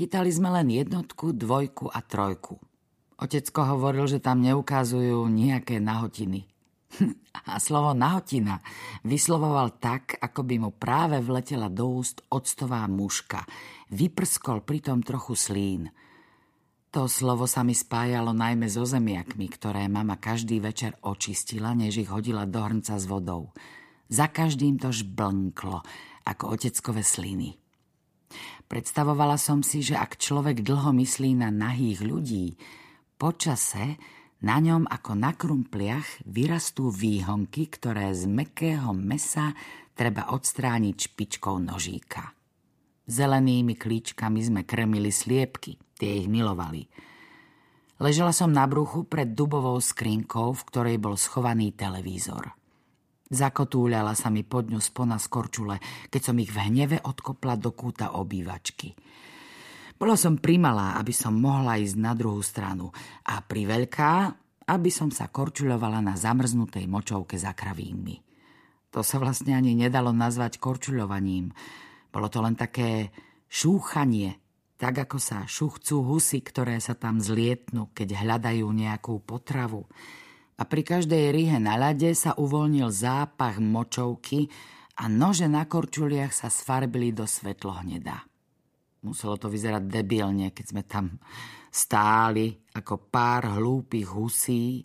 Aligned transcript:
Chytali 0.00 0.32
sme 0.32 0.48
len 0.48 0.72
jednotku, 0.72 1.36
dvojku 1.36 1.92
a 1.92 2.00
trojku. 2.00 2.56
Otecko 3.20 3.76
hovoril, 3.76 4.08
že 4.08 4.24
tam 4.24 4.40
neukazujú 4.40 5.28
nejaké 5.28 5.76
nahotiny. 5.76 6.48
A 7.52 7.60
slovo 7.60 7.92
nahotina 7.92 8.64
vyslovoval 9.04 9.76
tak, 9.76 10.16
ako 10.16 10.40
by 10.40 10.56
mu 10.56 10.70
práve 10.72 11.20
vletela 11.20 11.68
do 11.68 12.00
úst 12.00 12.24
octová 12.32 12.88
muška. 12.88 13.44
Vyprskol 13.92 14.64
pritom 14.64 15.04
trochu 15.04 15.36
slín. 15.36 15.92
To 16.96 17.04
slovo 17.04 17.44
sa 17.44 17.60
mi 17.60 17.76
spájalo 17.76 18.32
najmä 18.32 18.72
so 18.72 18.88
zemiakmi, 18.88 19.52
ktoré 19.52 19.84
mama 19.84 20.16
každý 20.16 20.64
večer 20.64 20.96
očistila, 21.04 21.76
než 21.76 22.00
ich 22.00 22.08
hodila 22.08 22.48
do 22.48 22.64
hrnca 22.64 22.96
s 22.96 23.04
vodou. 23.04 23.52
Za 24.08 24.32
každým 24.32 24.80
to 24.80 24.96
žblnklo, 24.96 25.84
ako 26.24 26.56
oteckové 26.56 27.04
sliny. 27.04 27.59
Predstavovala 28.70 29.34
som 29.34 29.66
si, 29.66 29.82
že 29.82 29.98
ak 29.98 30.14
človek 30.14 30.62
dlho 30.62 30.94
myslí 30.94 31.34
na 31.34 31.50
nahých 31.50 32.06
ľudí, 32.06 32.54
počase 33.18 33.98
na 34.46 34.62
ňom 34.62 34.86
ako 34.86 35.12
na 35.18 35.34
krumpliach 35.34 36.22
vyrastú 36.22 36.94
výhonky, 36.94 37.66
ktoré 37.66 38.14
z 38.14 38.30
mekého 38.30 38.94
mesa 38.94 39.58
treba 39.98 40.30
odstrániť 40.30 40.96
špičkou 41.10 41.58
nožíka. 41.58 42.30
Zelenými 43.10 43.74
klíčkami 43.74 44.38
sme 44.38 44.62
krmili 44.62 45.10
sliepky– 45.10 45.74
Tie 46.00 46.24
ich 46.24 46.32
milovali. 46.32 46.88
Ležela 48.00 48.32
som 48.32 48.48
na 48.48 48.64
bruchu 48.64 49.04
pred 49.04 49.36
dubovou 49.36 49.76
skrinkou, 49.76 50.56
v 50.56 50.62
ktorej 50.72 50.96
bol 50.96 51.20
schovaný 51.20 51.76
televízor. 51.76 52.56
Zakotúľala 53.30 54.18
sa 54.18 54.26
mi 54.26 54.42
pod 54.42 54.74
ňu 54.74 54.82
spona 54.82 55.14
z 55.22 55.30
korčule, 55.30 55.78
keď 56.10 56.20
som 56.20 56.36
ich 56.42 56.50
v 56.50 56.66
hneve 56.66 56.98
odkopla 56.98 57.54
do 57.54 57.70
kúta 57.70 58.18
obývačky. 58.18 58.90
Bola 59.94 60.18
som 60.18 60.42
primalá, 60.42 60.98
aby 60.98 61.14
som 61.14 61.38
mohla 61.38 61.78
ísť 61.78 61.94
na 61.94 62.16
druhú 62.18 62.42
stranu 62.42 62.90
a 63.30 63.38
priveľká, 63.38 64.34
aby 64.66 64.90
som 64.90 65.14
sa 65.14 65.30
korčuľovala 65.30 66.02
na 66.02 66.18
zamrznutej 66.18 66.90
močovke 66.90 67.38
za 67.38 67.54
kravínmi. 67.54 68.18
To 68.90 69.06
sa 69.06 69.22
vlastne 69.22 69.54
ani 69.54 69.78
nedalo 69.78 70.10
nazvať 70.10 70.58
korčuľovaním. 70.58 71.54
Bolo 72.10 72.26
to 72.26 72.42
len 72.42 72.58
také 72.58 73.14
šúchanie, 73.46 74.34
tak 74.74 75.06
ako 75.06 75.22
sa 75.22 75.46
šuchcú 75.46 76.02
husy, 76.02 76.42
ktoré 76.42 76.82
sa 76.82 76.98
tam 76.98 77.22
zlietnú, 77.22 77.94
keď 77.94 78.26
hľadajú 78.26 78.66
nejakú 78.66 79.22
potravu. 79.22 79.86
A 80.60 80.68
pri 80.68 80.84
každej 80.84 81.32
rihe 81.32 81.56
na 81.56 81.80
ľade 81.80 82.12
sa 82.12 82.36
uvoľnil 82.36 82.92
zápach 82.92 83.56
močovky 83.56 84.52
a 85.00 85.08
nože 85.08 85.48
na 85.48 85.64
korčuliach 85.64 86.36
sa 86.36 86.52
sfarbili 86.52 87.16
do 87.16 87.24
svetlo 87.24 87.80
hneda. 87.80 88.20
Muselo 89.00 89.40
to 89.40 89.48
vyzerať 89.48 89.88
debilne, 89.88 90.52
keď 90.52 90.66
sme 90.68 90.82
tam 90.84 91.16
stáli 91.72 92.52
ako 92.76 93.08
pár 93.08 93.56
hlúpych 93.56 94.12
husí, 94.12 94.84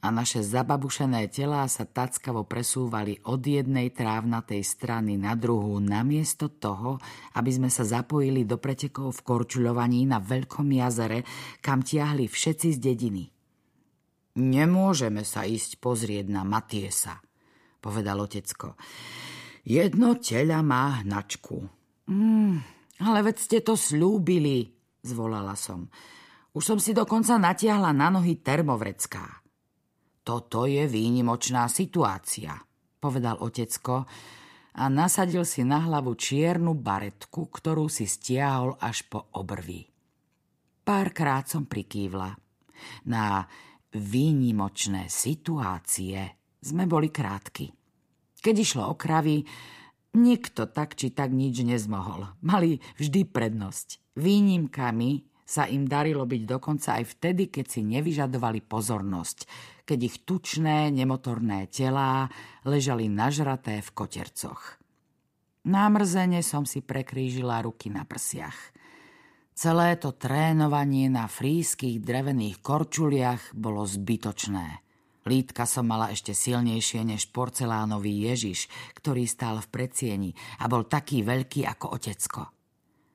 a 0.00 0.08
naše 0.08 0.40
zababušené 0.40 1.28
telá 1.28 1.68
sa 1.68 1.84
tackavo 1.84 2.48
presúvali 2.48 3.20
od 3.28 3.44
jednej 3.44 3.92
trávnatej 3.92 4.64
strany 4.64 5.20
na 5.20 5.36
druhú 5.36 5.76
namiesto 5.76 6.48
toho, 6.48 6.96
aby 7.36 7.50
sme 7.52 7.68
sa 7.68 7.84
zapojili 7.84 8.48
do 8.48 8.56
pretekov 8.56 9.20
v 9.20 9.24
korčuľovaní 9.28 10.08
na 10.08 10.16
veľkom 10.16 10.72
jazere, 10.72 11.20
kam 11.60 11.84
tiahli 11.84 12.32
všetci 12.32 12.68
z 12.72 12.78
dediny. 12.80 13.24
Nemôžeme 14.38 15.26
sa 15.26 15.42
ísť 15.42 15.82
pozrieť 15.82 16.30
na 16.30 16.46
Matiesa, 16.46 17.18
povedal 17.82 18.22
otecko. 18.22 18.78
Jedno 19.66 20.16
teľa 20.22 20.62
má 20.62 21.02
hnačku. 21.02 21.58
Mm, 22.06 22.62
ale 23.02 23.18
veď 23.26 23.36
ste 23.36 23.58
to 23.60 23.74
slúbili, 23.74 24.70
zvolala 25.02 25.58
som. 25.58 25.90
Už 26.54 26.62
som 26.62 26.78
si 26.78 26.94
dokonca 26.94 27.38
natiahla 27.38 27.90
na 27.90 28.10
nohy 28.10 28.38
termovrecká. 28.38 29.42
Toto 30.22 30.66
je 30.66 30.86
výnimočná 30.86 31.66
situácia, 31.66 32.54
povedal 33.02 33.38
otecko 33.42 34.06
a 34.78 34.84
nasadil 34.86 35.42
si 35.42 35.66
na 35.66 35.82
hlavu 35.82 36.14
čiernu 36.14 36.78
baretku, 36.78 37.50
ktorú 37.50 37.90
si 37.90 38.06
stiahol 38.06 38.78
až 38.78 39.06
po 39.10 39.30
obrvi. 39.34 39.90
Párkrát 40.86 41.46
som 41.46 41.66
prikývla. 41.66 42.34
Na 43.06 43.44
výnimočné 43.94 45.10
situácie 45.10 46.18
sme 46.60 46.84
boli 46.86 47.08
krátky. 47.08 47.72
Keď 48.40 48.54
išlo 48.56 48.82
o 48.92 48.94
kravy, 48.96 49.44
nikto 50.16 50.70
tak 50.70 50.96
či 50.96 51.12
tak 51.12 51.30
nič 51.34 51.60
nezmohol. 51.62 52.24
Mali 52.42 52.80
vždy 52.96 53.28
prednosť. 53.28 54.16
Výnimkami 54.16 55.30
sa 55.50 55.66
im 55.66 55.84
darilo 55.90 56.22
byť 56.24 56.42
dokonca 56.46 57.02
aj 57.02 57.04
vtedy, 57.18 57.50
keď 57.50 57.66
si 57.66 57.80
nevyžadovali 57.82 58.62
pozornosť, 58.62 59.38
keď 59.82 59.98
ich 60.06 60.16
tučné, 60.22 60.94
nemotorné 60.94 61.66
telá 61.66 62.30
ležali 62.62 63.10
nažraté 63.10 63.82
v 63.82 63.90
kotercoch. 63.90 64.78
Námrzene 65.66 66.40
som 66.40 66.64
si 66.64 66.80
prekrížila 66.80 67.60
ruky 67.66 67.90
na 67.90 68.06
prsiach. 68.06 68.56
Celé 69.54 69.96
to 70.00 70.16
trénovanie 70.16 71.12
na 71.12 71.28
frískych 71.28 72.00
drevených 72.00 72.64
korčuliach 72.64 73.52
bolo 73.52 73.84
zbytočné. 73.84 74.80
Lítka 75.28 75.68
som 75.68 75.84
mala 75.84 76.08
ešte 76.08 76.32
silnejšie 76.32 77.04
než 77.04 77.28
porcelánový 77.28 78.32
Ježiš, 78.32 78.72
ktorý 78.96 79.28
stál 79.28 79.60
v 79.60 79.68
predsieni 79.68 80.30
a 80.58 80.64
bol 80.64 80.88
taký 80.88 81.20
veľký 81.20 81.68
ako 81.68 81.86
otecko. 81.92 82.42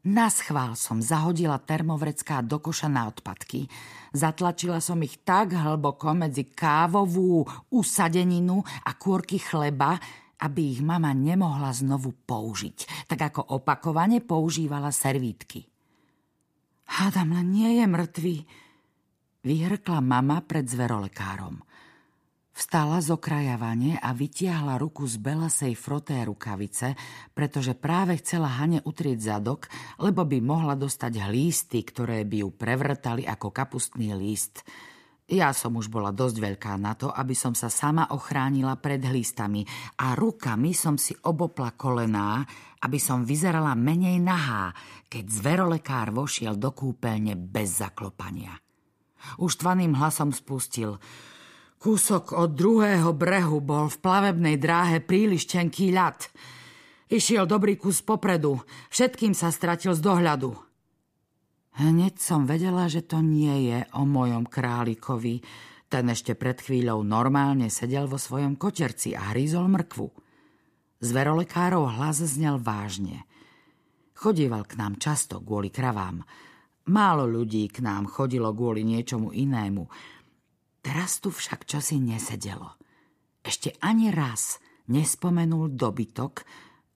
Na 0.00 0.32
schvál 0.32 0.80
som 0.80 1.04
zahodila 1.04 1.60
termovrecká 1.60 2.40
do 2.40 2.56
koša 2.56 2.88
na 2.88 3.04
odpadky. 3.12 3.68
Zatlačila 4.16 4.80
som 4.80 4.96
ich 5.04 5.20
tak 5.20 5.52
hlboko 5.52 6.16
medzi 6.16 6.48
kávovú 6.48 7.44
usadeninu 7.68 8.64
a 8.64 8.96
kôrky 8.96 9.36
chleba, 9.36 10.00
aby 10.40 10.72
ich 10.72 10.80
mama 10.80 11.12
nemohla 11.12 11.68
znovu 11.76 12.16
použiť, 12.16 13.06
tak 13.12 13.28
ako 13.28 13.60
opakovane 13.60 14.24
používala 14.24 14.88
servítky. 14.88 15.68
Hádam 16.90 17.38
len 17.38 17.54
nie 17.54 17.70
je 17.78 17.86
mŕtvý, 17.86 18.36
vyhrkla 19.46 20.02
mama 20.02 20.42
pred 20.42 20.66
zverolekárom. 20.66 21.62
Vstala 22.50 22.98
z 22.98 23.14
okrajavane 23.14 23.96
a 24.02 24.10
vytiahla 24.10 24.74
ruku 24.76 25.06
z 25.06 25.16
belasej 25.22 25.78
froté 25.78 26.18
rukavice, 26.26 26.98
pretože 27.30 27.78
práve 27.78 28.18
chcela 28.18 28.50
Hane 28.58 28.82
utrieť 28.82 29.22
zadok, 29.22 29.70
lebo 30.02 30.26
by 30.26 30.42
mohla 30.42 30.74
dostať 30.74 31.30
hlísty, 31.30 31.80
ktoré 31.86 32.26
by 32.26 32.42
ju 32.44 32.48
prevrtali 32.50 33.22
ako 33.24 33.54
kapustný 33.54 34.12
líst. 34.12 34.66
Ja 35.30 35.54
som 35.54 35.78
už 35.78 35.86
bola 35.86 36.10
dosť 36.10 36.36
veľká 36.42 36.74
na 36.74 36.98
to, 36.98 37.06
aby 37.14 37.38
som 37.38 37.54
sa 37.54 37.70
sama 37.70 38.10
ochránila 38.10 38.74
pred 38.82 38.98
hlístami 38.98 39.62
a 40.02 40.18
rukami 40.18 40.74
som 40.74 40.98
si 40.98 41.14
obopla 41.14 41.78
kolená, 41.78 42.42
aby 42.82 42.98
som 42.98 43.22
vyzerala 43.22 43.78
menej 43.78 44.18
nahá, 44.18 44.74
keď 45.06 45.24
zverolekár 45.30 46.10
vošiel 46.10 46.58
do 46.58 46.74
kúpeľne 46.74 47.38
bez 47.38 47.78
zaklopania. 47.78 48.58
Už 49.38 49.54
tvaným 49.54 49.94
hlasom 49.94 50.34
spustil– 50.34 50.98
Kúsok 51.80 52.36
od 52.36 52.52
druhého 52.52 53.16
brehu 53.16 53.64
bol 53.64 53.88
v 53.88 53.96
plavebnej 54.04 54.60
dráhe 54.60 55.00
príliš 55.00 55.48
tenký 55.48 55.96
ľad. 55.96 56.28
Išiel 57.08 57.48
dobrý 57.48 57.80
kus 57.80 58.04
popredu, 58.04 58.60
všetkým 58.92 59.32
sa 59.32 59.48
stratil 59.48 59.96
z 59.96 60.04
dohľadu. 60.04 60.69
Hneď 61.78 62.18
som 62.18 62.48
vedela, 62.48 62.90
že 62.90 63.06
to 63.06 63.22
nie 63.22 63.70
je 63.70 63.86
o 63.94 64.02
mojom 64.02 64.48
králikovi. 64.48 65.38
Ten 65.86 66.10
ešte 66.10 66.34
pred 66.34 66.58
chvíľou 66.58 67.06
normálne 67.06 67.70
sedel 67.70 68.10
vo 68.10 68.18
svojom 68.18 68.58
kočerci 68.58 69.14
a 69.14 69.30
hrízol 69.30 69.70
mrkvu. 69.70 70.08
Zverolekárov 71.00 71.86
hlas 71.98 72.22
znel 72.26 72.58
vážne. 72.58 73.24
Chodíval 74.18 74.66
k 74.68 74.76
nám 74.76 75.00
často 75.00 75.40
kvôli 75.40 75.72
kravám. 75.72 76.20
Málo 76.90 77.24
ľudí 77.24 77.70
k 77.70 77.80
nám 77.80 78.10
chodilo 78.10 78.50
kvôli 78.50 78.82
niečomu 78.82 79.30
inému– 79.30 79.86
Teraz 80.80 81.20
tu 81.20 81.28
však 81.28 81.68
čosi 81.68 82.00
nesedelo. 82.00 82.80
Ešte 83.44 83.76
ani 83.84 84.08
raz 84.08 84.56
nespomenul 84.88 85.76
dobytok, 85.76 86.44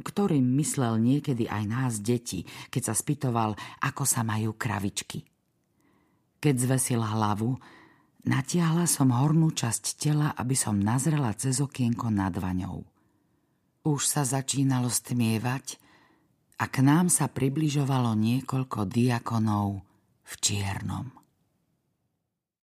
ktorým 0.00 0.42
myslel 0.58 0.98
niekedy 0.98 1.46
aj 1.46 1.64
nás 1.68 1.92
deti, 2.00 2.48
keď 2.72 2.82
sa 2.90 2.94
spýtoval, 2.96 3.54
ako 3.84 4.02
sa 4.08 4.24
majú 4.26 4.56
kravičky. 4.56 5.24
Keď 6.40 6.54
zvesil 6.56 7.04
hlavu, 7.04 7.60
natiahla 8.24 8.88
som 8.88 9.12
hornú 9.12 9.52
časť 9.52 9.84
tela, 10.00 10.32
aby 10.34 10.56
som 10.56 10.80
nazrela 10.80 11.36
cez 11.36 11.60
okienko 11.60 12.08
nad 12.08 12.32
vaňou. 12.32 12.82
Už 13.84 14.00
sa 14.08 14.24
začínalo 14.24 14.88
stmievať 14.88 15.76
a 16.60 16.68
k 16.68 16.84
nám 16.84 17.12
sa 17.12 17.28
približovalo 17.28 18.12
niekoľko 18.16 18.88
diakonov 18.88 19.84
v 20.24 20.32
čiernom. 20.40 21.19